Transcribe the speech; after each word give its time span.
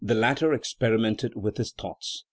latter 0.03 0.51
experimented 0.51 1.35
with 1.35 1.57
his 1.57 1.71
thoughts. 1.73 2.19